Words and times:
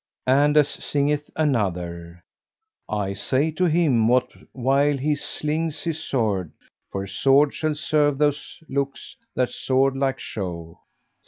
And 0.25 0.57
as 0.57 0.67
singeth 0.67 1.29
another, 1.35 2.23
"I 2.89 3.13
say 3.13 3.51
to 3.51 3.65
him, 3.65 4.07
what 4.07 4.31
while 4.51 4.97
he 4.97 5.13
slings 5.13 5.83
his 5.83 6.01
sword, 6.03 6.51
* 6.71 6.91
'For 6.91 7.05
sword 7.05 7.53
shall 7.53 7.75
serve 7.75 8.17
those 8.17 8.63
looks 8.67 9.15
that 9.35 9.51
sword 9.51 9.95
like 9.95 10.19
show!' 10.19 10.79